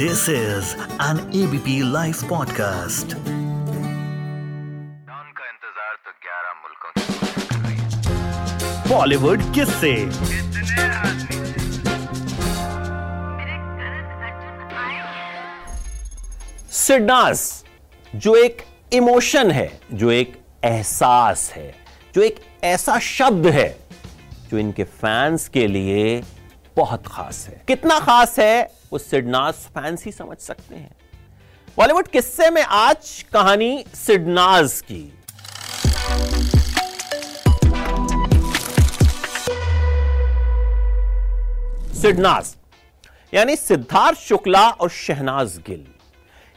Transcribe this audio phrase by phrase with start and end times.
[0.00, 3.14] This is an ABP Life podcast.
[5.38, 6.90] का इंतज़ार तो 11 मुल्कों
[8.90, 11.36] बॉलीवुड किससे। कितने आदमी
[16.72, 17.42] सिडनास
[18.14, 18.56] जो एक
[18.92, 20.30] इमोशन है जो एक
[20.64, 21.70] एहसास है
[22.14, 23.70] जो एक ऐसा शब्द है
[24.50, 26.22] जो इनके फैंस के लिए
[26.76, 28.77] बहुत खास है। कितना खास है?
[28.92, 30.96] वो सिडनास फैंस ही समझ सकते हैं।
[31.76, 35.02] बॉलीवुड किस्से में आज कहानी सिडनाज की।
[41.94, 42.54] सिडनाज,
[43.34, 45.86] यानी सिद्धार्थ शुक्ला और शहनाज गिल।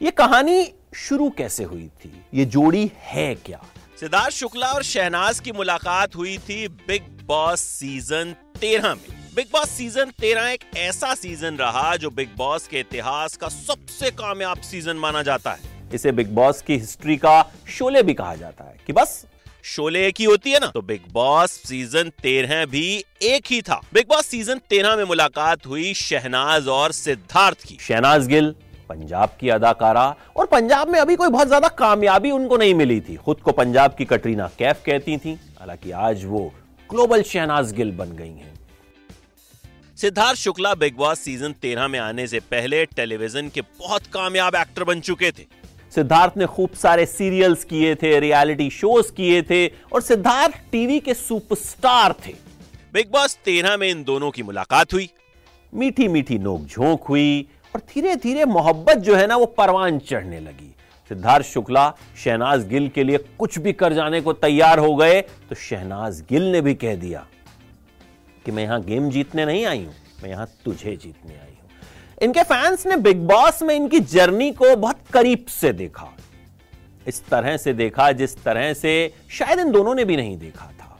[0.00, 2.12] ये कहानी शुरू कैसे हुई थी?
[2.34, 3.60] ये जोड़ी है क्या?
[4.00, 9.68] सिद्धार्थ शुक्ला और शहनाज की मुलाकात हुई थी बिग बॉस सीज़न तेरह में। बिग बॉस
[9.68, 14.96] सीज़न तेरह एक ऐसा सीज़न रहा जो बिग बॉस के इतिहास का सबसे कामयाब सीज़न
[14.96, 18.92] माना जाता है। इसे बिग बॉस की हिस्ट्री का शोले भी कहा जाता है कि
[18.92, 19.12] बस
[19.64, 20.66] शोले एक ही होती है ना?
[20.66, 22.82] तो बिग बॉस सीज़न तेरह भी
[23.24, 28.26] एक ही था। बिग बॉस सीज़न तेरह में मुलाकात हुई शहनाज और सिद्धार्थ की। शहनाज
[28.26, 28.54] गिल,
[28.90, 33.16] पंजाब की अदाकारा और पंजाब में अभी कोई बहुत ज़्यादा कामयाबी उनको नहीं मिली थी।
[33.16, 36.46] खुद को पंजाब की कटरीना कैफ कहती थी। हालाँकि आज वो
[36.90, 38.56] ग्लोबल शहनाज गिल बन गई हैं।
[39.98, 44.84] Siddharth Shukla Bigg Boss season तेरह में आने से पहले टेलीविज़न के बहुत कामयाब एक्टर
[44.84, 45.46] बन चुके थे।
[45.94, 51.14] सिद्धार्थ ने खूब सारे सीरियल्स किए थे, रियलिटी शोज़ किए थे और सिद्धार्थ टीवी के
[51.14, 52.34] सुपरस्टार थे।
[52.94, 55.08] बिग बॉस तेरह में इन दोनों की मुलाकात हुई।
[55.72, 57.40] मीठी मीठी नोक झोंक हुई
[57.74, 60.74] और धीरे धीरे मोहब्बत जो है ना वो परवान चढ़ने लगी।
[61.10, 61.92] सिद्धार्थ शुक्ला
[62.24, 66.50] शहनाज गिल के लिए कुछ भी कर जाने को तैयार हो गए तो शहनाज गिल
[66.52, 67.26] ने भी कह दिया
[68.48, 71.68] कि मैं यहाँ गेम जीतने नहीं आई हूँ, मैं यहाँ तुझे जीतने आई हूँ।
[72.22, 76.08] इनके फैंस ने बिग बॉस में इनकी जर्नी को बहुत करीब से देखा।
[77.06, 78.92] इस तरह से देखा जिस तरह से
[79.30, 80.98] शायद इन दोनों ने भी नहीं देखा था।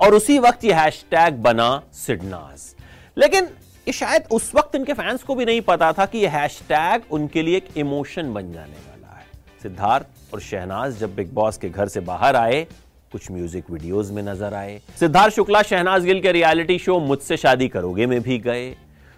[0.00, 2.68] और उसी वक्त ये हैशटैग बना सिडनाज
[3.16, 3.48] लेकिन
[3.86, 7.42] ये शायद उस वक्त इनके फैंस को भी नहीं पता था कि ये हैशटैग उनके
[7.42, 9.26] लिए एक इमोशन बन जाने वाला है।
[9.62, 12.66] सिद्धार्थ और शहनाज जब बिग बॉस के घर से बाहर आए
[13.12, 17.68] कुछ म्यूज़िक वीडियोस में नज़र आए। सिद्धार्थ शुक्ला, शहनाज गिल के रियलिटी शो मुझसे शादी
[17.68, 18.68] करोगे में भी गए।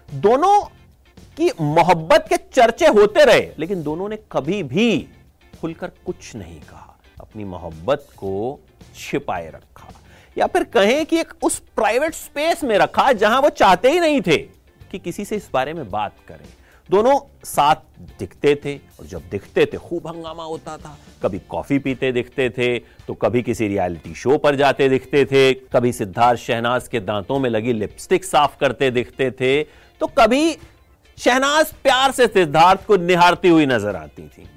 [0.09, 0.59] दोनों
[1.37, 5.07] की मोहब्बत के चर्चे होते रहे, लेकिन दोनों ने कभी भी
[5.61, 8.59] खुलकर कुछ नहीं कहा। अपनी मोहब्बत को
[8.95, 9.89] छिपाए रखा।
[10.37, 14.21] या फिर कहें कि एक उस प्राइवेट स्पेस में रखा जहाँ वो चाहते ही नहीं
[14.21, 14.37] थे
[14.91, 16.45] कि किसी से इस बारे में बात करें।
[16.89, 17.75] दोनों साथ
[18.19, 22.77] दिखते थे, और जब दिखते थे, खूब हंगामा होता था। कभी कॉफ़ी पीते दिखते थे
[23.07, 27.49] तो कभी किसी रियलिटी शो पर जाते दिखते थे। कभी सिद्धार्थ शहनाज के दांतों में
[27.49, 29.63] लगी लिपस्टिक साफ़ करते दिखते थे।
[30.01, 30.57] तो कभी
[31.17, 34.47] शहनाज प्यार से सिद्धार्थ को निहारती हुई नज़र आती थी।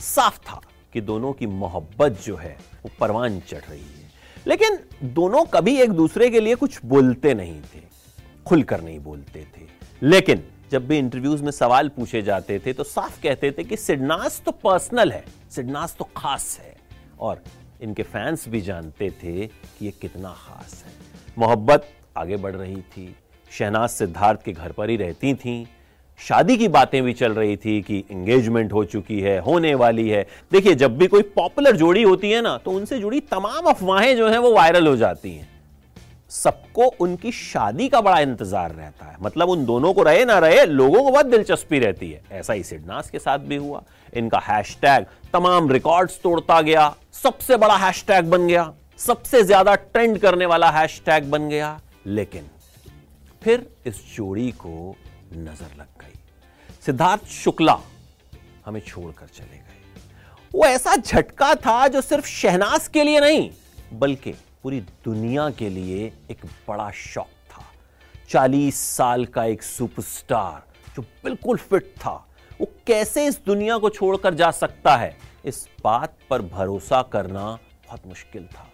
[0.00, 0.60] साफ़ था
[0.94, 4.10] कि दोनों की मोहब्बत जो है, वो परवान चढ़ रही है।
[4.46, 7.80] लेकिन दोनों कभी एक दूसरे के लिए कुछ बोलते नहीं थे,
[8.46, 9.66] खुलकर नहीं बोलते थे।
[10.02, 10.42] लेकिन
[10.72, 14.52] जब भी इंटरव्यूज़ में सवाल पूछे जाते थे तो साफ़ कहते थे कि सिडनास तो
[14.52, 16.74] पर्सनल है, सिडनास तो खास है।
[17.20, 17.42] और
[17.82, 20.92] इनके फैंस भी जानते थे कि ये कितना खास है।
[21.38, 23.14] मोहब्बत आगे बढ़ रही थी,
[23.50, 25.64] शहनाज सिद्धार्थ के घर पर ही रहती थीं।
[26.20, 30.26] शादी की बातें भी चल रही थी कि एंगेजमेंट हो चुकी है, होने वाली है।
[30.52, 34.28] देखिए, जब भी कोई पॉपुलर जोड़ी होती है ना तो उनसे जुड़ी तमाम अफवाहें जो
[34.28, 35.48] हैं वो वायरल हो जाती हैं।
[36.34, 40.64] सबको उनकी शादी का बड़ा इंतज़ार रहता है। मतलब उन दोनों को रहे ना रहे,
[40.66, 45.06] लोगों को बहुत दिलचस्पी रहती है। ऐसा ही सिडनास के साथ भी हुआ। इनका हैशटैग
[45.32, 51.30] तमाम रिकॉर्ड्स तोड़ता गया। सबसे बड़ा हैशटैग बन गया। सबसे ज़्यादा ट्रेंड करने वाला हैशटैग
[51.30, 52.46] बन गया। लेकिन
[53.42, 54.94] फिर इस जोड़ी को
[55.34, 56.18] नज़र लग गई।
[56.86, 57.78] सिद्धार्थ शुक्ला
[58.66, 59.62] हमें छोड़कर चले गए।
[60.54, 63.50] वो ऐसा झटका था जो सिर्फ़ शहनाज के लिए नहीं,
[63.92, 64.34] बल्कि
[64.64, 67.62] पूरी दुनिया के लिए एक बड़ा शौक था।
[68.28, 70.62] चालीस साल का एक सुपरस्टार
[70.96, 72.12] जो बिल्कुल फिट था,
[72.60, 75.16] वो कैसे इस दुनिया को छोड़कर जा सकता है?
[75.44, 77.46] इस बात पर भरोसा करना
[77.86, 78.66] बहुत मुश्किल था।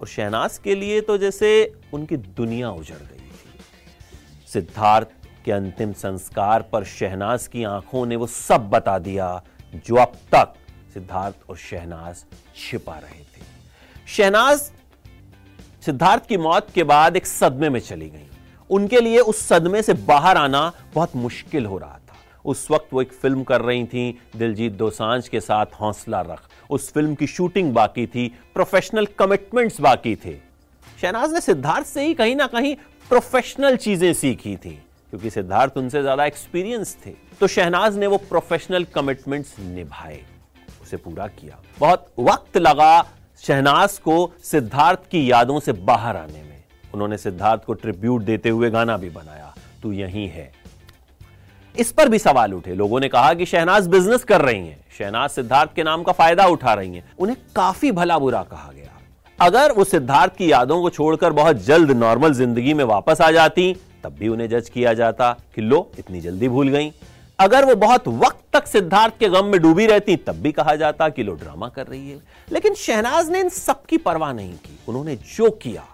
[0.00, 1.50] और शहनाज के लिए तो जैसे
[1.94, 5.08] उनकी दुनिया उजड़ गई थी। सिद्धार्थ
[5.44, 9.42] के अंतिम संस्कार पर शहनाज की आँखों ने वो सब बता दिया,
[9.74, 10.54] जो अब तक
[10.94, 12.24] सिद्धार्थ और शहनाज
[12.56, 13.44] छिपा रहे थे।
[14.08, 14.72] शहनाज
[15.86, 18.26] सिद्धार्थ की मौत के बाद एक सदमे में चली गई।
[18.70, 23.02] उनके लिए उस सदमे से बाहर आना बहुत मुश्किल हो रहा था। उस वक्त वो
[23.02, 27.72] एक फ़िल्म कर रही थी, दिलजीत दोसांझ के साथ हौसला रख। उस फ़िल्म की शूटिंग
[27.74, 30.34] बाकी थी प्रोफेशनल कमिटमेंट्स बाकी थे।
[31.00, 32.74] शहनाज ने सिद्धार्थ से ही कहीं ना कहीं
[33.10, 34.78] प्रोफेशनल चीज़ें सीखी थी,
[35.12, 40.20] क्योंकि सिद्धार्थ उनसे ज़्यादा एक्सपीरियंस थे। तो शहनाज ने वो प्रोफेशनल कमिटमेंट्स निभाए,
[40.82, 42.98] उसे पूरा किया। बहुत वक्त लगा
[43.42, 46.62] शहनाज को सिद्धार्थ की यादों से बाहर आने में।
[46.94, 50.50] उन्होंने सिद्धार्थ को ट्रिब्यूट देते हुए गाना भी बनाया। तू यही है।
[51.74, 55.30] इस पर भी सवाल उठे। लोगों ने कहा कि शहनाज बिज़नेस कर रही हैं। शहनाज
[55.30, 58.92] सिद्धार्थ के नाम का फ़ायदा उठा रही हैं। उन्हें काफ़ी भला बुरा कहा गया।
[59.38, 63.74] अगर वो सिद्धार्थ की यादों को छोड़कर बहुत जल्द नॉर्मल ज़िंदगी में वापस आ जाती,
[64.04, 66.92] तब भी उन्हें जज किया जाता कि लो, इतनी जल्दी भूल गई।
[67.38, 71.08] अगर वो बहुत वक्त तक सिद्धार्थ के गम में डूबी रहती, तब भी कहा जाता
[71.08, 72.20] कि लो ड्रामा कर रही है।
[72.52, 75.84] लेकिन शहनाज ने इन सबकी परवाह नहीं की। उन्होंने जो किया,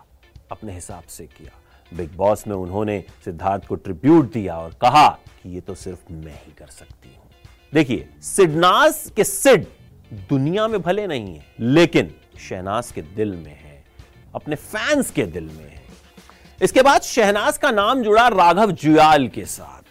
[0.51, 1.59] अपने हिसाब से किया।
[1.97, 5.09] बिग बॉस में उन्होंने सिद्धार्थ को ट्रिब्यूट दिया और कहा
[5.43, 7.31] कि ये तो सिर्फ़ मैं ही कर सकती हूँ।
[7.75, 9.67] देखिए, सिडनाज के सिड
[10.13, 12.15] दुनिया में भले नहीं है, लेकिन
[12.49, 13.85] शहनाज के दिल में है,
[14.35, 15.83] अपने फैंस के दिल में है।
[16.63, 19.82] इसके बाद शहनाज का नाम जुड़ा राघव जुयाल के साथ।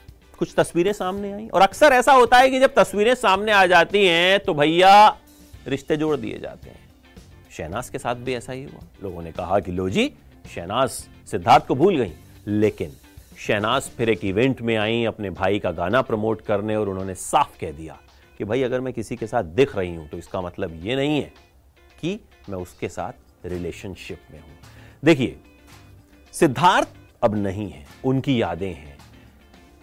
[0.41, 4.05] कुछ तस्वीरें सामने आई। और अक्सर ऐसा होता है कि जब तस्वीरें सामने आ जाती
[4.05, 4.93] हैं तो भैया
[5.67, 6.79] रिश्ते जोड़ दिए जाते हैं।
[7.51, 10.11] शहनाज के साथ भी ऐसा ही हुआ। लोगों ने कहा कि लो जी,
[10.45, 10.89] शहनाज
[11.31, 12.13] सिद्धार्थ को भूल गई।
[12.47, 12.95] लेकिन
[13.39, 17.59] शहनाज फिर एक इवेंट में आई, अपने भाई का गाना प्रमोट करने और उन्होंने साफ़
[17.59, 17.97] कह दिया
[18.37, 21.21] कि भाई, अगर मैं किसी के साथ दिख रही हूँ तो इसका मतलब ये नहीं
[21.21, 21.31] है
[22.01, 24.57] कि मैं उसके साथ रिलेशनशिप में हूँ।
[25.03, 25.37] देखिए,
[26.33, 26.87] सिद्धार्थ
[27.23, 28.90] अब नहीं है। उनकी यादें हैं।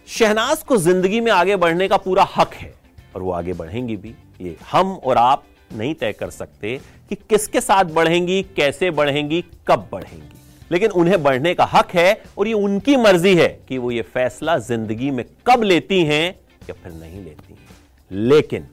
[0.08, 2.72] शहनाज को ज़िंदगी में आगे बढ़ने का पूरा हक है,
[3.16, 6.76] और वो आगे बढ़ेंगी भी। ये हम और आप नहीं तय कर सकते
[7.10, 10.36] कि किसके साथ बढ़ेंगी, कैसे बढ़ेंगी, कब बढ़ेंगी।
[10.70, 14.56] लेकिन उन्हें बढ़ने का हक है, और ये उनकी मर्ज़ी है कि वो ये फैसला
[14.60, 16.26] ज़िंदगी में कब लेती हैं
[16.68, 18.66] या फिर नहीं लेती हैं। लेकिन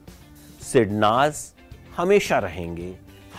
[0.62, 1.44] सिडनाज
[1.96, 2.92] हमेशा रहेंगे,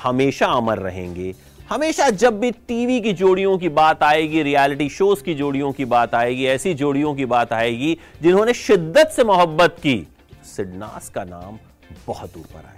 [0.03, 1.33] हमेशा अमर रहेंगे
[1.69, 6.15] हमेशा जब भी टीवी की जोड़ियों की बात आएगी, रियलिटी शोज़ की जोड़ियों की बात
[6.15, 10.07] आएगी, ऐसी जोड़ियों की बात आएगी जिन्होंने शिद्दत से मोहब्बत की,
[10.55, 11.59] सिडनास का नाम
[12.07, 12.75] बहुत ऊपर आएगा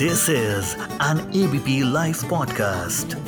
[0.00, 3.27] This is an ABP Life podcast.